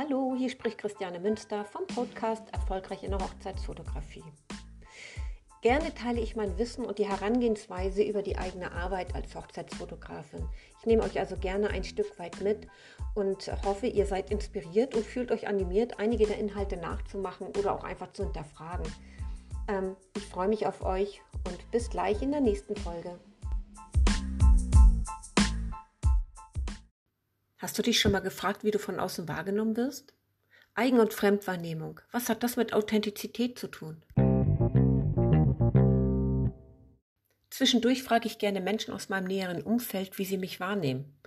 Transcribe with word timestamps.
Hallo, 0.00 0.36
hier 0.38 0.48
spricht 0.48 0.78
Christiane 0.78 1.18
Münster 1.18 1.64
vom 1.64 1.84
Podcast 1.88 2.44
Erfolgreich 2.52 3.02
in 3.02 3.10
der 3.10 3.18
Hochzeitsfotografie. 3.18 4.22
Gerne 5.60 5.92
teile 5.92 6.20
ich 6.20 6.36
mein 6.36 6.56
Wissen 6.56 6.84
und 6.84 7.00
die 7.00 7.08
Herangehensweise 7.08 8.04
über 8.04 8.22
die 8.22 8.38
eigene 8.38 8.70
Arbeit 8.70 9.16
als 9.16 9.34
Hochzeitsfotografin. 9.34 10.48
Ich 10.78 10.86
nehme 10.86 11.02
euch 11.02 11.18
also 11.18 11.36
gerne 11.36 11.70
ein 11.70 11.82
Stück 11.82 12.16
weit 12.20 12.40
mit 12.42 12.68
und 13.16 13.50
hoffe, 13.64 13.88
ihr 13.88 14.06
seid 14.06 14.30
inspiriert 14.30 14.94
und 14.94 15.04
fühlt 15.04 15.32
euch 15.32 15.48
animiert, 15.48 15.98
einige 15.98 16.28
der 16.28 16.38
Inhalte 16.38 16.76
nachzumachen 16.76 17.48
oder 17.58 17.74
auch 17.74 17.82
einfach 17.82 18.12
zu 18.12 18.22
hinterfragen. 18.22 18.86
Ähm, 19.66 19.96
ich 20.16 20.26
freue 20.26 20.46
mich 20.46 20.68
auf 20.68 20.82
euch 20.82 21.22
und 21.44 21.72
bis 21.72 21.90
gleich 21.90 22.22
in 22.22 22.30
der 22.30 22.40
nächsten 22.40 22.76
Folge. 22.76 23.18
Hast 27.58 27.76
du 27.76 27.82
dich 27.82 27.98
schon 27.98 28.12
mal 28.12 28.20
gefragt, 28.20 28.62
wie 28.62 28.70
du 28.70 28.78
von 28.78 29.00
außen 29.00 29.26
wahrgenommen 29.26 29.76
wirst? 29.76 30.14
Eigen- 30.74 31.00
und 31.00 31.12
Fremdwahrnehmung. 31.12 32.00
Was 32.12 32.28
hat 32.28 32.44
das 32.44 32.56
mit 32.56 32.72
Authentizität 32.72 33.58
zu 33.58 33.66
tun? 33.66 34.00
Zwischendurch 37.50 38.04
frage 38.04 38.28
ich 38.28 38.38
gerne 38.38 38.60
Menschen 38.60 38.94
aus 38.94 39.08
meinem 39.08 39.26
näheren 39.26 39.62
Umfeld, 39.62 40.18
wie 40.18 40.24
sie 40.24 40.38
mich 40.38 40.60
wahrnehmen. 40.60 41.18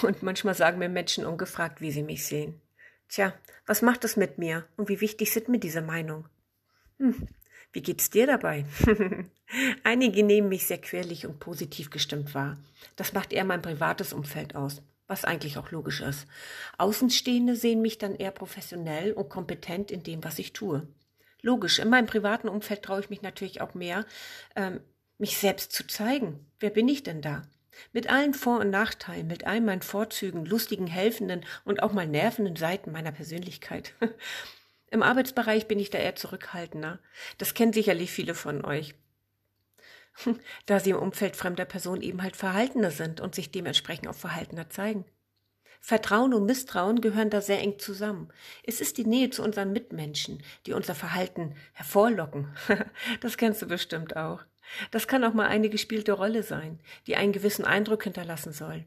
Und 0.00 0.22
manchmal 0.22 0.54
sagen 0.54 0.78
mir 0.78 0.88
Menschen 0.88 1.26
ungefragt, 1.26 1.82
wie 1.82 1.92
sie 1.92 2.02
mich 2.02 2.24
sehen. 2.24 2.58
Tja, 3.08 3.34
was 3.66 3.82
macht 3.82 4.02
es 4.04 4.16
mit 4.16 4.38
mir 4.38 4.66
und 4.78 4.88
wie 4.88 5.02
wichtig 5.02 5.30
sind 5.30 5.50
mir 5.50 5.60
diese 5.60 5.82
Meinung? 5.82 6.26
Hm, 6.98 7.28
wie 7.72 7.82
geht's 7.82 8.08
dir 8.08 8.26
dabei? 8.26 8.64
Einige 9.84 10.22
nehmen 10.22 10.48
mich 10.48 10.66
sehr 10.66 10.80
querlich 10.80 11.26
und 11.26 11.38
positiv 11.38 11.90
gestimmt 11.90 12.34
wahr. 12.34 12.56
Das 12.96 13.12
macht 13.12 13.34
eher 13.34 13.44
mein 13.44 13.60
privates 13.60 14.14
Umfeld 14.14 14.56
aus 14.56 14.80
was 15.06 15.24
eigentlich 15.24 15.58
auch 15.58 15.70
logisch 15.70 16.00
ist. 16.00 16.26
Außenstehende 16.78 17.56
sehen 17.56 17.82
mich 17.82 17.98
dann 17.98 18.14
eher 18.14 18.30
professionell 18.30 19.12
und 19.12 19.28
kompetent 19.28 19.90
in 19.90 20.02
dem, 20.02 20.24
was 20.24 20.38
ich 20.38 20.52
tue. 20.52 20.86
Logisch, 21.42 21.78
in 21.78 21.90
meinem 21.90 22.06
privaten 22.06 22.48
Umfeld 22.48 22.82
traue 22.82 23.00
ich 23.00 23.10
mich 23.10 23.22
natürlich 23.22 23.60
auch 23.60 23.74
mehr, 23.74 24.06
ähm, 24.56 24.80
mich 25.18 25.36
selbst 25.36 25.72
zu 25.72 25.86
zeigen. 25.86 26.46
Wer 26.58 26.70
bin 26.70 26.88
ich 26.88 27.02
denn 27.02 27.20
da? 27.20 27.42
Mit 27.92 28.08
allen 28.08 28.34
Vor- 28.34 28.60
und 28.60 28.70
Nachteilen, 28.70 29.26
mit 29.26 29.46
all 29.46 29.60
meinen 29.60 29.82
Vorzügen, 29.82 30.46
lustigen, 30.46 30.86
helfenden 30.86 31.44
und 31.64 31.82
auch 31.82 31.92
mal 31.92 32.06
nervenden 32.06 32.56
Seiten 32.56 32.92
meiner 32.92 33.12
Persönlichkeit. 33.12 33.94
Im 34.90 35.02
Arbeitsbereich 35.02 35.66
bin 35.66 35.78
ich 35.78 35.90
da 35.90 35.98
eher 35.98 36.14
zurückhaltender. 36.14 37.00
Das 37.38 37.54
kennen 37.54 37.72
sicherlich 37.72 38.10
viele 38.10 38.34
von 38.34 38.64
euch. 38.64 38.94
da 40.66 40.80
sie 40.80 40.90
im 40.90 40.96
Umfeld 40.96 41.36
fremder 41.36 41.64
Personen 41.64 42.02
eben 42.02 42.22
halt 42.22 42.36
verhaltener 42.36 42.90
sind 42.90 43.20
und 43.20 43.34
sich 43.34 43.50
dementsprechend 43.50 44.08
auch 44.08 44.14
verhaltener 44.14 44.70
zeigen. 44.70 45.04
Vertrauen 45.80 46.32
und 46.32 46.46
Misstrauen 46.46 47.02
gehören 47.02 47.28
da 47.28 47.42
sehr 47.42 47.60
eng 47.60 47.78
zusammen. 47.78 48.32
Es 48.62 48.80
ist 48.80 48.96
die 48.96 49.04
Nähe 49.04 49.28
zu 49.28 49.42
unseren 49.42 49.72
Mitmenschen, 49.72 50.42
die 50.64 50.72
unser 50.72 50.94
Verhalten 50.94 51.54
hervorlocken. 51.74 52.56
das 53.20 53.36
kennst 53.36 53.60
du 53.60 53.66
bestimmt 53.66 54.16
auch. 54.16 54.40
Das 54.90 55.06
kann 55.06 55.24
auch 55.24 55.34
mal 55.34 55.46
eine 55.46 55.68
gespielte 55.68 56.12
Rolle 56.12 56.42
sein, 56.42 56.80
die 57.06 57.16
einen 57.16 57.32
gewissen 57.32 57.66
Eindruck 57.66 58.04
hinterlassen 58.04 58.54
soll. 58.54 58.86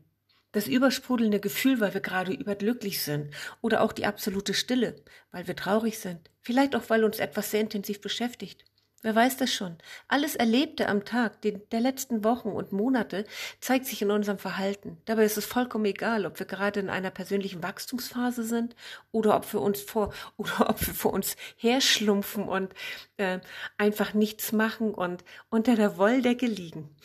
Das 0.53 0.67
übersprudelnde 0.67 1.39
Gefühl, 1.39 1.79
weil 1.81 1.93
wir 1.93 2.01
gerade 2.01 2.33
überglücklich 2.33 3.03
sind, 3.03 3.31
oder 3.61 3.81
auch 3.81 3.93
die 3.93 4.07
absolute 4.07 4.55
Stille, 4.55 4.95
weil 5.29 5.45
wir 5.47 5.55
traurig 5.55 5.99
sind, 5.99 6.31
vielleicht 6.41 6.75
auch 6.75 6.89
weil 6.89 7.03
uns 7.03 7.19
etwas 7.19 7.51
sehr 7.51 7.61
intensiv 7.61 8.01
beschäftigt. 8.01 8.65
Wer 9.03 9.13
weiß 9.13 9.37
das 9.37 9.53
schon? 9.53 9.77
Alles 10.07 10.35
Erlebte 10.35 10.89
am 10.89 11.05
Tag 11.05 11.41
der 11.43 11.79
letzten 11.79 12.23
Wochen 12.23 12.49
und 12.49 12.71
Monate 12.71 13.25
zeigt 13.59 13.85
sich 13.85 14.01
in 14.01 14.09
unserem 14.09 14.39
Verhalten. 14.39 14.97
Dabei 15.05 15.23
ist 15.23 15.37
es 15.37 15.45
vollkommen 15.45 15.85
egal, 15.85 16.25
ob 16.25 16.39
wir 16.39 16.47
gerade 16.47 16.79
in 16.79 16.89
einer 16.89 17.11
persönlichen 17.11 17.61
Wachstumsphase 17.61 18.43
sind 18.43 18.75
oder 19.11 19.35
ob 19.35 19.53
wir 19.53 19.61
uns 19.61 19.81
vor 19.81 20.13
oder 20.37 20.69
ob 20.69 20.85
wir 20.85 20.95
vor 20.95 21.13
uns 21.13 21.35
herschlumpfen 21.57 22.47
und 22.47 22.73
äh, 23.17 23.39
einfach 23.77 24.15
nichts 24.15 24.51
machen 24.51 24.95
und 24.95 25.23
unter 25.49 25.75
der 25.75 25.97
Wolldecke 25.97 26.47
liegen. 26.47 26.95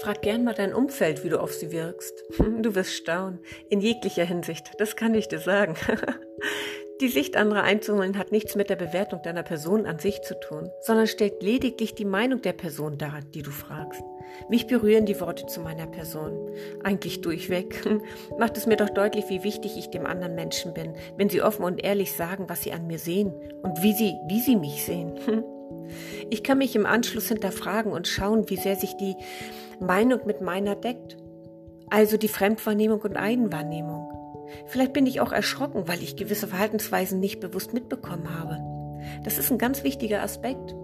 Frag 0.00 0.22
gern 0.22 0.44
mal 0.44 0.54
dein 0.54 0.72
Umfeld, 0.72 1.24
wie 1.24 1.28
du 1.28 1.38
auf 1.38 1.52
sie 1.52 1.72
wirkst. 1.72 2.24
Du 2.60 2.74
wirst 2.74 2.94
staunen. 2.94 3.38
In 3.68 3.80
jeglicher 3.80 4.24
Hinsicht. 4.24 4.72
Das 4.78 4.96
kann 4.96 5.14
ich 5.14 5.28
dir 5.28 5.40
sagen. 5.40 5.74
Die 7.00 7.08
Sicht 7.08 7.36
anderer 7.36 7.62
einzuholen 7.62 8.18
hat 8.18 8.32
nichts 8.32 8.56
mit 8.56 8.68
der 8.68 8.76
Bewertung 8.76 9.22
deiner 9.22 9.42
Person 9.42 9.86
an 9.86 9.98
sich 9.98 10.20
zu 10.20 10.38
tun, 10.38 10.70
sondern 10.82 11.06
stellt 11.06 11.42
lediglich 11.42 11.94
die 11.94 12.04
Meinung 12.04 12.42
der 12.42 12.52
Person 12.52 12.98
dar, 12.98 13.20
die 13.34 13.40
du 13.40 13.50
fragst. 13.50 14.02
Mich 14.50 14.66
berühren 14.66 15.06
die 15.06 15.18
Worte 15.18 15.46
zu 15.46 15.60
meiner 15.60 15.86
Person. 15.86 16.50
Eigentlich 16.84 17.22
durchweg. 17.22 17.82
Macht 18.38 18.58
es 18.58 18.66
mir 18.66 18.76
doch 18.76 18.90
deutlich, 18.90 19.24
wie 19.28 19.44
wichtig 19.44 19.78
ich 19.78 19.88
dem 19.88 20.04
anderen 20.04 20.34
Menschen 20.34 20.74
bin, 20.74 20.94
wenn 21.16 21.30
sie 21.30 21.40
offen 21.40 21.64
und 21.64 21.82
ehrlich 21.82 22.12
sagen, 22.12 22.48
was 22.48 22.62
sie 22.62 22.72
an 22.72 22.86
mir 22.86 22.98
sehen 22.98 23.32
und 23.62 23.82
wie 23.82 23.94
sie, 23.94 24.14
wie 24.28 24.40
sie 24.40 24.56
mich 24.56 24.84
sehen. 24.84 25.18
Ich 26.30 26.42
kann 26.42 26.58
mich 26.58 26.76
im 26.76 26.86
Anschluss 26.86 27.28
hinterfragen 27.28 27.92
und 27.92 28.08
schauen, 28.08 28.48
wie 28.48 28.56
sehr 28.56 28.76
sich 28.76 28.96
die 28.96 29.16
Meinung 29.80 30.20
mit 30.26 30.40
meiner 30.40 30.76
deckt. 30.76 31.16
Also 31.90 32.16
die 32.16 32.28
Fremdwahrnehmung 32.28 33.00
und 33.00 33.16
Eigenwahrnehmung. 33.16 34.08
Vielleicht 34.66 34.92
bin 34.92 35.06
ich 35.06 35.20
auch 35.20 35.32
erschrocken, 35.32 35.88
weil 35.88 36.02
ich 36.02 36.16
gewisse 36.16 36.46
Verhaltensweisen 36.46 37.20
nicht 37.20 37.40
bewusst 37.40 37.72
mitbekommen 37.72 38.38
habe. 38.38 38.58
Das 39.24 39.38
ist 39.38 39.50
ein 39.50 39.58
ganz 39.58 39.82
wichtiger 39.82 40.22
Aspekt. 40.22 40.74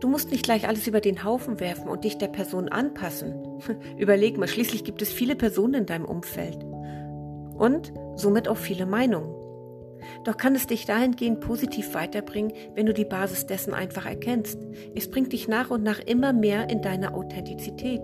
Du 0.00 0.08
musst 0.08 0.30
nicht 0.30 0.44
gleich 0.44 0.68
alles 0.68 0.86
über 0.86 1.00
den 1.00 1.24
Haufen 1.24 1.60
werfen 1.60 1.88
und 1.88 2.04
dich 2.04 2.18
der 2.18 2.28
Person 2.28 2.68
anpassen. 2.68 3.60
Überleg 3.96 4.38
mal, 4.38 4.48
schließlich 4.48 4.84
gibt 4.84 5.02
es 5.02 5.12
viele 5.12 5.36
Personen 5.36 5.74
in 5.74 5.86
deinem 5.86 6.04
Umfeld. 6.04 6.62
Und 7.56 7.92
somit 8.16 8.48
auch 8.48 8.56
viele 8.56 8.86
Meinungen. 8.86 9.34
Doch 10.24 10.36
kann 10.36 10.54
es 10.54 10.66
dich 10.66 10.86
dahingehend 10.86 11.40
positiv 11.40 11.94
weiterbringen, 11.94 12.52
wenn 12.74 12.86
du 12.86 12.94
die 12.94 13.04
Basis 13.04 13.46
dessen 13.46 13.74
einfach 13.74 14.06
erkennst. 14.06 14.58
Es 14.94 15.10
bringt 15.10 15.32
dich 15.32 15.48
nach 15.48 15.70
und 15.70 15.82
nach 15.82 16.00
immer 16.00 16.32
mehr 16.32 16.70
in 16.70 16.82
deine 16.82 17.14
Authentizität. 17.14 18.02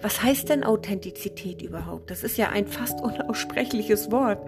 Was 0.00 0.22
heißt 0.22 0.48
denn 0.48 0.64
Authentizität 0.64 1.62
überhaupt? 1.62 2.10
Das 2.10 2.22
ist 2.22 2.36
ja 2.36 2.50
ein 2.50 2.66
fast 2.66 3.00
unaussprechliches 3.02 4.10
Wort. 4.10 4.46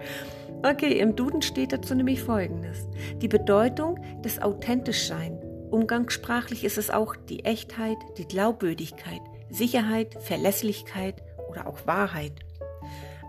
Okay, 0.65 0.99
im 0.99 1.15
Duden 1.15 1.41
steht 1.41 1.73
dazu 1.73 1.93
nämlich 1.93 2.21
Folgendes. 2.21 2.87
Die 3.21 3.27
Bedeutung 3.27 3.99
des 4.23 4.41
Authentischsein. 4.41 5.37
Umgangssprachlich 5.71 6.63
ist 6.63 6.77
es 6.77 6.89
auch 6.89 7.15
die 7.15 7.45
Echtheit, 7.45 7.97
die 8.17 8.25
Glaubwürdigkeit, 8.25 9.21
Sicherheit, 9.49 10.15
Verlässlichkeit 10.21 11.21
oder 11.49 11.67
auch 11.67 11.85
Wahrheit. 11.85 12.33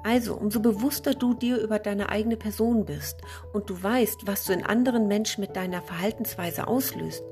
Also, 0.04 0.37
umso 0.37 0.60
bewusster 0.60 1.15
du 1.15 1.32
dir 1.32 1.59
über 1.59 1.78
deine 1.78 2.10
eigene 2.10 2.37
Person 2.37 2.84
bist 2.84 3.22
und 3.54 3.70
du 3.70 3.82
weißt, 3.82 4.26
was 4.26 4.44
du 4.44 4.53
in 4.53 4.62
anderen 4.62 5.09
Menschen 5.09 5.41
mit 5.41 5.56
deiner 5.56 5.81
Verhaltensweise 5.81 6.69
auslöst, 6.69 7.25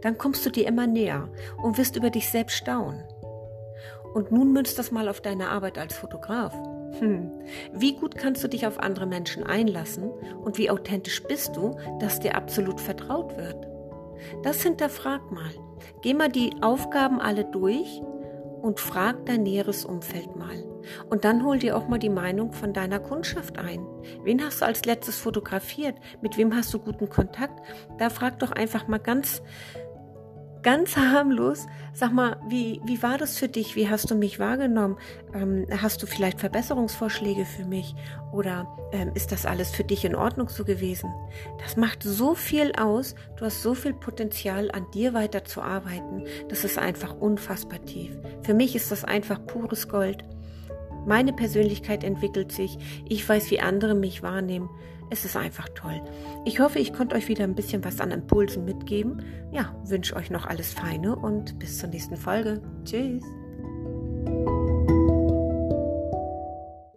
dann 0.00 0.16
kommst 0.16 0.44
du 0.46 0.50
dir 0.50 0.66
immer 0.66 0.86
näher 0.86 1.28
und 1.62 1.76
wirst 1.76 1.96
über 1.96 2.08
dich 2.08 2.30
selbst 2.30 2.56
staunen. 2.56 3.04
Und 4.14 4.32
nun 4.32 4.54
münzt 4.54 4.78
das 4.78 4.90
mal 4.90 5.08
auf 5.08 5.20
deine 5.20 5.50
Arbeit 5.50 5.76
als 5.76 5.94
Fotograf. 5.94 6.54
Hm. 6.98 7.30
Wie 7.74 7.94
gut 7.96 8.16
kannst 8.16 8.42
du 8.42 8.48
dich 8.48 8.66
auf 8.66 8.78
andere 8.78 9.04
Menschen 9.04 9.42
einlassen 9.42 10.10
und 10.42 10.56
wie 10.56 10.70
authentisch 10.70 11.22
bist 11.24 11.56
du, 11.56 11.76
dass 12.00 12.20
dir 12.20 12.36
absolut 12.36 12.80
vertraut 12.80 13.36
wird? 13.36 13.66
Das 14.42 14.62
hinterfrag 14.62 15.30
mal. 15.30 15.50
Geh 16.00 16.14
mal 16.14 16.30
die 16.30 16.54
Aufgaben 16.62 17.20
alle 17.20 17.44
durch 17.44 18.00
und 18.62 18.80
frag 18.80 19.26
dein 19.26 19.42
näheres 19.42 19.84
Umfeld 19.84 20.36
mal. 20.36 20.73
Und 21.08 21.24
dann 21.24 21.44
hol 21.44 21.58
dir 21.58 21.76
auch 21.76 21.88
mal 21.88 21.98
die 21.98 22.10
Meinung 22.10 22.52
von 22.52 22.72
deiner 22.72 22.98
Kundschaft 22.98 23.58
ein. 23.58 23.86
Wen 24.22 24.42
hast 24.42 24.60
du 24.60 24.66
als 24.66 24.84
letztes 24.84 25.18
fotografiert? 25.18 25.96
Mit 26.20 26.36
wem 26.36 26.54
hast 26.54 26.72
du 26.74 26.78
guten 26.78 27.08
Kontakt? 27.08 27.60
Da 27.98 28.10
frag 28.10 28.38
doch 28.38 28.52
einfach 28.52 28.88
mal 28.88 28.98
ganz 28.98 29.42
ganz 30.64 30.96
harmlos. 30.96 31.66
Sag 31.92 32.12
mal, 32.12 32.36
wie, 32.48 32.80
wie 32.84 33.00
war 33.04 33.18
das 33.18 33.38
für 33.38 33.48
dich? 33.48 33.76
Wie 33.76 33.88
hast 33.88 34.10
du 34.10 34.16
mich 34.16 34.40
wahrgenommen? 34.40 34.96
Ähm, 35.32 35.66
hast 35.70 36.02
du 36.02 36.06
vielleicht 36.08 36.40
Verbesserungsvorschläge 36.40 37.44
für 37.44 37.64
mich? 37.64 37.94
Oder 38.32 38.66
ähm, 38.90 39.12
ist 39.14 39.30
das 39.30 39.46
alles 39.46 39.70
für 39.70 39.84
dich 39.84 40.04
in 40.04 40.16
Ordnung 40.16 40.48
so 40.48 40.64
gewesen? 40.64 41.12
Das 41.62 41.76
macht 41.76 42.02
so 42.02 42.34
viel 42.34 42.72
aus. 42.72 43.14
Du 43.36 43.44
hast 43.44 43.62
so 43.62 43.74
viel 43.74 43.94
Potenzial, 43.94 44.72
an 44.72 44.86
dir 44.92 45.14
weiterzuarbeiten. 45.14 46.26
Das 46.48 46.64
ist 46.64 46.78
einfach 46.78 47.14
unfassbar 47.14 47.84
tief. 47.84 48.16
Für 48.42 48.54
mich 48.54 48.74
ist 48.74 48.90
das 48.90 49.04
einfach 49.04 49.44
pures 49.46 49.88
Gold. 49.88 50.24
Meine 51.06 51.32
Persönlichkeit 51.32 52.04
entwickelt 52.04 52.52
sich. 52.52 52.78
Ich 53.08 53.28
weiß, 53.28 53.50
wie 53.50 53.60
andere 53.60 53.94
mich 53.94 54.22
wahrnehmen. 54.22 54.70
Es 55.10 55.24
ist 55.24 55.36
einfach 55.36 55.68
toll. 55.74 56.00
Ich 56.44 56.60
hoffe, 56.60 56.78
ich 56.78 56.92
konnte 56.92 57.14
euch 57.14 57.28
wieder 57.28 57.44
ein 57.44 57.54
bisschen 57.54 57.84
was 57.84 58.00
an 58.00 58.10
Impulsen 58.10 58.64
mitgeben. 58.64 59.22
Ja, 59.52 59.74
wünsche 59.84 60.16
euch 60.16 60.30
noch 60.30 60.46
alles 60.46 60.72
Feine 60.72 61.14
und 61.14 61.58
bis 61.58 61.78
zur 61.78 61.90
nächsten 61.90 62.16
Folge. 62.16 62.62
Tschüss. 62.84 63.22